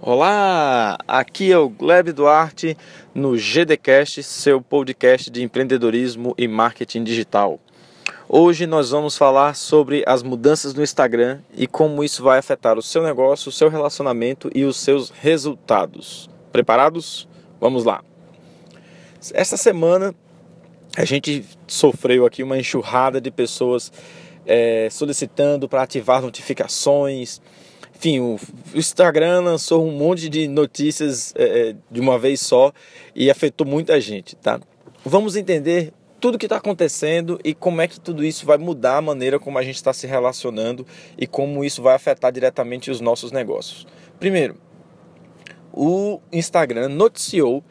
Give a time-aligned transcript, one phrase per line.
[0.00, 2.76] Olá, aqui é o Gleb Duarte
[3.12, 7.58] no GDcast, seu podcast de empreendedorismo e marketing digital.
[8.28, 12.82] Hoje nós vamos falar sobre as mudanças no Instagram e como isso vai afetar o
[12.82, 16.30] seu negócio, o seu relacionamento e os seus resultados.
[16.52, 17.28] Preparados?
[17.60, 18.00] Vamos lá.
[19.34, 20.14] Esta semana
[20.96, 23.92] a gente sofreu aqui uma enxurrada de pessoas
[24.46, 27.40] é, solicitando para ativar notificações
[27.98, 28.38] enfim, o
[28.74, 32.72] Instagram lançou um monte de notícias é, é, de uma vez só
[33.12, 34.60] e afetou muita gente, tá?
[35.04, 39.02] Vamos entender tudo que está acontecendo e como é que tudo isso vai mudar a
[39.02, 40.86] maneira como a gente está se relacionando
[41.18, 43.84] e como isso vai afetar diretamente os nossos negócios.
[44.20, 44.56] Primeiro,
[45.72, 47.64] o Instagram noticiou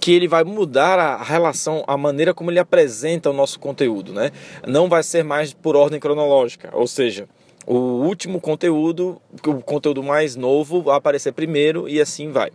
[0.00, 4.30] que ele vai mudar a relação, a maneira como ele apresenta o nosso conteúdo, né?
[4.66, 7.28] Não vai ser mais por ordem cronológica, ou seja,
[7.66, 12.50] o último conteúdo, o conteúdo mais novo vai aparecer primeiro e assim vai.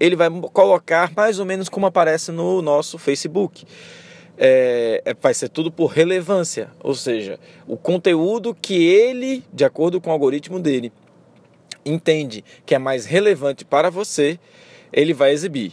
[0.00, 3.66] Ele vai colocar mais ou menos como aparece no nosso Facebook.
[4.40, 10.00] É, é, vai ser tudo por relevância, ou seja, o conteúdo que ele, de acordo
[10.00, 10.92] com o algoritmo dele,
[11.84, 14.38] entende que é mais relevante para você,
[14.92, 15.72] ele vai exibir.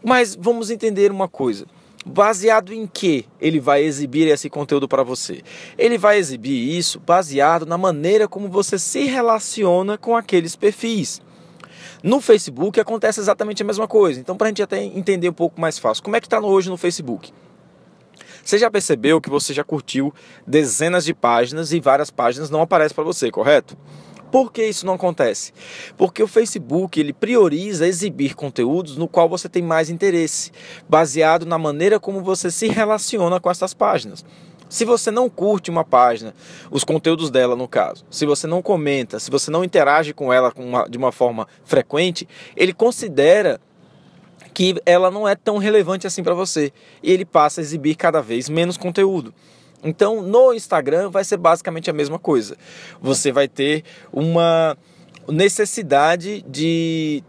[0.00, 1.66] Mas vamos entender uma coisa
[2.06, 5.42] baseado em que ele vai exibir esse conteúdo para você?
[5.76, 11.20] Ele vai exibir isso baseado na maneira como você se relaciona com aqueles perfis.
[12.02, 14.20] No Facebook acontece exatamente a mesma coisa.
[14.20, 16.70] Então, para a gente até entender um pouco mais fácil, como é que está hoje
[16.70, 17.32] no Facebook?
[18.44, 20.14] Você já percebeu que você já curtiu
[20.46, 23.76] dezenas de páginas e várias páginas não aparecem para você, correto?
[24.30, 25.52] Por que isso não acontece?
[25.96, 30.50] Porque o Facebook ele prioriza exibir conteúdos no qual você tem mais interesse,
[30.88, 34.24] baseado na maneira como você se relaciona com essas páginas.
[34.68, 36.34] Se você não curte uma página,
[36.70, 40.52] os conteúdos dela no caso, se você não comenta, se você não interage com ela
[40.90, 43.58] de uma forma frequente, ele considera
[44.52, 46.70] que ela não é tão relevante assim para você
[47.02, 49.32] e ele passa a exibir cada vez menos conteúdo.
[49.82, 52.56] Então, no Instagram vai ser basicamente a mesma coisa.
[53.00, 54.76] Você vai ter uma
[55.28, 57.22] necessidade de,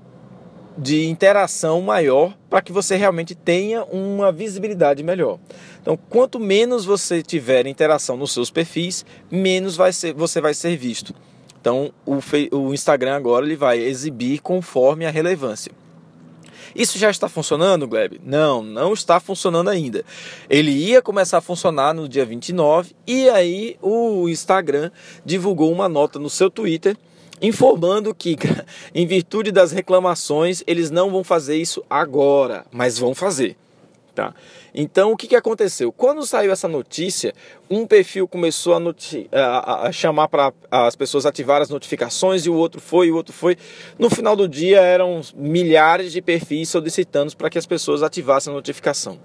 [0.78, 5.38] de interação maior para que você realmente tenha uma visibilidade melhor.
[5.82, 10.76] Então, quanto menos você tiver interação nos seus perfis, menos vai ser, você vai ser
[10.76, 11.14] visto.
[11.62, 12.20] Então, o,
[12.58, 15.72] o Instagram agora ele vai exibir conforme a relevância.
[16.76, 18.20] Isso já está funcionando, Gleb?
[18.24, 20.04] Não, não está funcionando ainda.
[20.50, 24.92] Ele ia começar a funcionar no dia 29 e aí o Instagram
[25.26, 26.98] divulgou uma nota no seu Twitter
[27.42, 28.36] informando que,
[28.94, 33.56] em virtude das reclamações, eles não vão fazer isso agora, mas vão fazer.
[34.20, 34.36] Tá?
[34.76, 35.94] Então, o que, que aconteceu?
[35.94, 37.34] Quando saiu essa notícia,
[37.70, 38.82] um perfil começou a,
[39.32, 43.16] a, a chamar para as pessoas ativar as notificações e o outro foi, e o
[43.16, 43.56] outro foi.
[43.98, 48.56] No final do dia, eram milhares de perfis solicitando para que as pessoas ativassem a
[48.58, 49.18] notificação.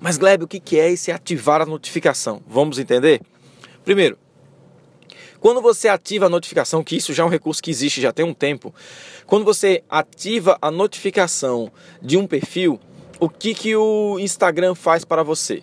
[0.00, 2.42] Mas, Gleb, o que, que é esse ativar a notificação?
[2.48, 3.20] Vamos entender?
[3.84, 4.18] Primeiro,
[5.38, 8.24] quando você ativa a notificação, que isso já é um recurso que existe já tem
[8.24, 8.74] um tempo,
[9.24, 11.70] quando você ativa a notificação
[12.02, 12.80] de um perfil,
[13.20, 15.62] o que, que o Instagram faz para você?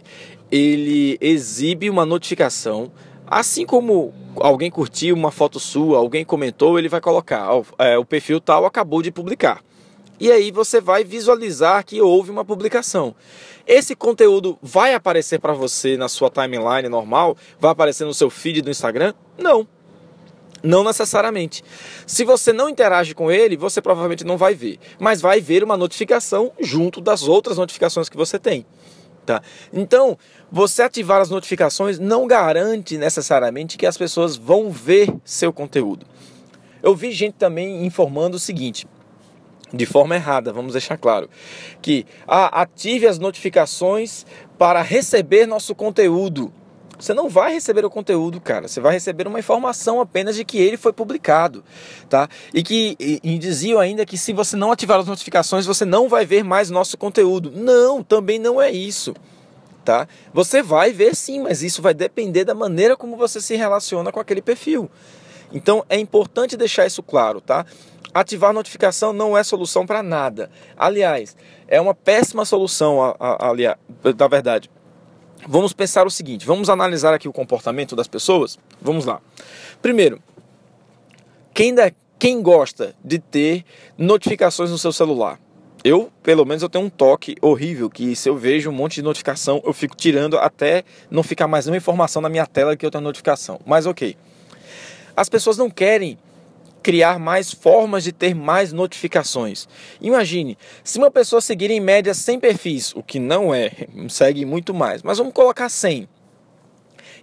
[0.52, 2.92] Ele exibe uma notificação,
[3.28, 7.48] assim como alguém curtiu uma foto sua, alguém comentou, ele vai colocar,
[7.78, 9.64] é, o perfil tal acabou de publicar.
[10.20, 13.16] E aí você vai visualizar que houve uma publicação.
[13.66, 17.36] Esse conteúdo vai aparecer para você na sua timeline normal?
[17.60, 19.14] Vai aparecer no seu feed do Instagram?
[19.36, 19.68] Não.
[20.64, 21.64] Não necessariamente.
[22.06, 25.76] Se você não interage com ele, você provavelmente não vai ver, mas vai ver uma
[25.76, 28.66] notificação junto das outras notificações que você tem.
[29.26, 29.42] Tá?
[29.72, 30.18] Então,
[30.52, 36.06] você ativar as notificações não garante necessariamente que as pessoas vão ver seu conteúdo.
[36.82, 38.88] Eu vi gente também informando o seguinte,
[39.74, 41.30] de forma errada, vamos deixar claro,
[41.82, 44.26] que ah, ative as notificações
[44.58, 46.52] para receber nosso conteúdo.
[47.02, 48.68] Você não vai receber o conteúdo, cara.
[48.68, 51.64] Você vai receber uma informação apenas de que ele foi publicado,
[52.08, 52.30] tá?
[52.54, 56.08] E que e, e diziam ainda que se você não ativar as notificações, você não
[56.08, 57.52] vai ver mais nosso conteúdo.
[57.52, 59.16] Não, também não é isso.
[59.84, 60.08] Tá?
[60.32, 64.20] Você vai ver sim, mas isso vai depender da maneira como você se relaciona com
[64.20, 64.88] aquele perfil.
[65.52, 67.66] Então é importante deixar isso claro, tá?
[68.14, 70.52] Ativar notificação não é solução para nada.
[70.78, 71.36] Aliás,
[71.68, 73.76] é uma péssima solução, aliás,
[74.16, 74.70] da verdade.
[75.48, 78.60] Vamos pensar o seguinte, vamos analisar aqui o comportamento das pessoas.
[78.82, 79.20] Vamos lá.
[79.82, 80.22] Primeiro,
[81.54, 83.66] quem, da, quem gosta de ter
[83.98, 85.40] notificações no seu celular?
[85.84, 89.02] Eu, pelo menos, eu tenho um toque horrível que se eu vejo um monte de
[89.02, 92.92] notificação, eu fico tirando até não ficar mais nenhuma informação na minha tela que eu
[92.92, 93.60] tenho notificação.
[93.66, 94.16] Mas ok.
[95.16, 96.20] As pessoas não querem
[96.82, 99.68] criar mais formas de ter mais notificações.
[100.00, 103.72] Imagine, se uma pessoa seguir em média 100 perfis, o que não é,
[104.10, 106.08] segue muito mais, mas vamos colocar 100.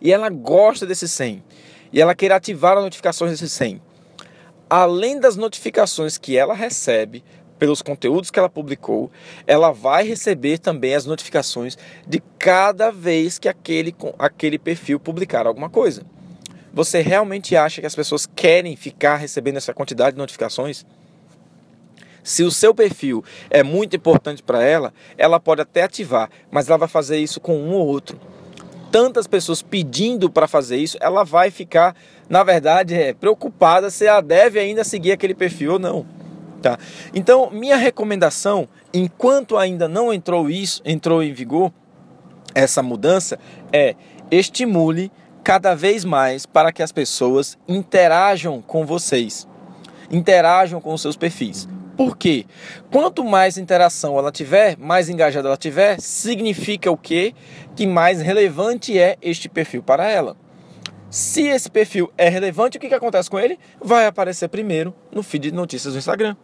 [0.01, 1.43] E ela gosta desses 100.
[1.93, 3.83] E ela quer ativar as notificações desses 100.
[4.71, 7.25] Além das notificações que ela recebe,
[7.59, 9.11] pelos conteúdos que ela publicou,
[9.47, 11.77] ela vai receber também as notificações
[12.07, 16.03] de cada vez que aquele, aquele perfil publicar alguma coisa.
[16.73, 20.85] Você realmente acha que as pessoas querem ficar recebendo essa quantidade de notificações?
[22.23, 26.77] Se o seu perfil é muito importante para ela, ela pode até ativar, mas ela
[26.77, 28.21] vai fazer isso com um ou outro.
[28.93, 31.97] Tantas pessoas pedindo para fazer isso, ela vai ficar,
[32.29, 36.07] na verdade, é, preocupada se ela deve ainda seguir aquele perfil ou não.
[36.61, 36.79] Tá?
[37.15, 41.73] Então, minha recomendação, enquanto ainda não entrou isso, entrou em vigor
[42.55, 43.39] essa mudança,
[43.73, 43.95] é
[44.31, 45.11] estimule
[45.43, 49.47] cada vez mais para que as pessoas interajam com vocês,
[50.11, 51.69] interajam com os seus perfis.
[51.97, 52.47] Por quê?
[52.93, 57.35] Quanto mais interação ela tiver, mais engajada ela tiver, significa o quê?
[57.75, 60.37] Que mais relevante é este perfil para ela.
[61.11, 63.59] Se esse perfil é relevante, o que, que acontece com ele?
[63.83, 66.37] Vai aparecer primeiro no feed de notícias do Instagram.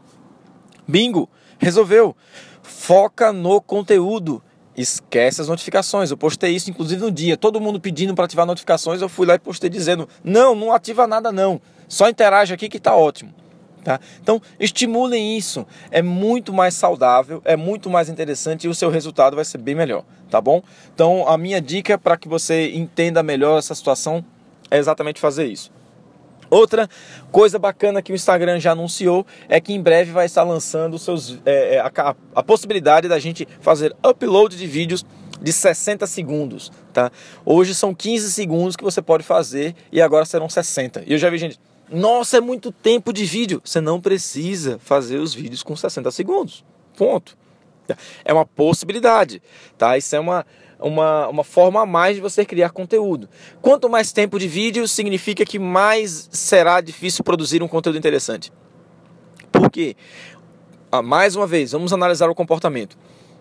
[0.89, 1.31] Bingo!
[1.59, 2.17] Resolveu!
[2.63, 4.43] Foca no conteúdo.
[4.77, 6.11] Esquece as notificações.
[6.11, 7.37] Eu postei isso inclusive no dia.
[7.37, 9.01] Todo mundo pedindo para ativar notificações.
[9.01, 11.61] Eu fui lá e postei dizendo: não, não ativa nada não.
[11.89, 13.33] Só interage aqui que está ótimo.
[13.85, 14.01] Tá?
[14.21, 15.67] Então, estimulem isso.
[15.91, 19.75] É muito mais saudável, é muito mais interessante e o seu resultado vai ser bem
[19.75, 20.63] melhor, tá bom?
[20.95, 24.25] Então, a minha dica para que você entenda melhor essa situação
[24.71, 25.71] é exatamente fazer isso.
[26.55, 26.89] Outra
[27.33, 31.41] coisa bacana que o Instagram já anunciou é que em breve vai estar lançando seus,
[31.45, 35.05] é, é a, a possibilidade da gente fazer upload de vídeos
[35.43, 37.11] de 60 segundos, tá?
[37.45, 41.03] Hoje são 15 segundos que você pode fazer e agora serão 60.
[41.05, 41.59] E eu já vi gente,
[41.91, 43.61] nossa, é muito tempo de vídeo.
[43.65, 46.65] Você não precisa fazer os vídeos com 60 segundos.
[46.97, 47.37] Ponto.
[48.25, 49.43] É uma possibilidade,
[49.77, 49.97] tá?
[49.99, 50.47] Isso é uma
[50.85, 53.29] uma, uma forma a mais de você criar conteúdo.
[53.63, 58.53] Quanto mais tempo de vídeo, significa que mais será difícil produzir um conteúdo interessante.
[59.51, 59.97] Por quê?
[60.91, 62.97] Ah, mais uma vez, vamos analisar o comportamento.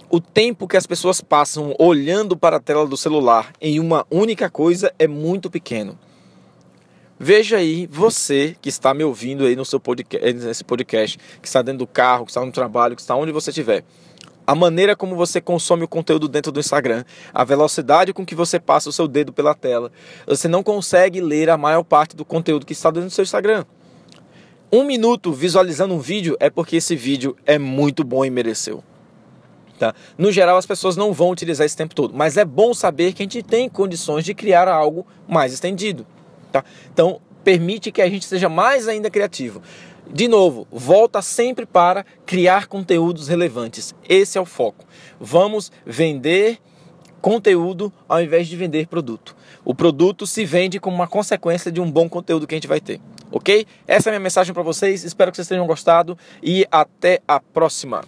[0.09, 4.49] O tempo que as pessoas passam olhando para a tela do celular em uma única
[4.49, 5.97] coisa é muito pequeno.
[7.19, 11.61] Veja aí, você que está me ouvindo aí no seu podcast, nesse podcast, que está
[11.61, 13.83] dentro do carro, que está no trabalho, que está onde você estiver
[14.45, 17.03] a maneira como você consome o conteúdo dentro do Instagram,
[17.33, 19.91] a velocidade com que você passa o seu dedo pela tela,
[20.27, 23.65] você não consegue ler a maior parte do conteúdo que está dentro do seu Instagram.
[24.71, 28.83] Um minuto visualizando um vídeo é porque esse vídeo é muito bom e mereceu.
[29.77, 29.93] Tá?
[30.17, 33.21] No geral, as pessoas não vão utilizar esse tempo todo, mas é bom saber que
[33.21, 36.05] a gente tem condições de criar algo mais estendido.
[36.51, 36.63] Tá?
[36.91, 39.61] Então, permite que a gente seja mais ainda criativo.
[40.11, 43.95] De novo, volta sempre para criar conteúdos relevantes.
[44.07, 44.85] Esse é o foco.
[45.19, 46.59] Vamos vender
[47.21, 49.35] conteúdo ao invés de vender produto.
[49.63, 52.81] O produto se vende como uma consequência de um bom conteúdo que a gente vai
[52.81, 53.00] ter.
[53.31, 53.65] Ok?
[53.88, 55.03] Essa é a minha mensagem para vocês.
[55.03, 58.03] Espero que vocês tenham gostado e até a próxima.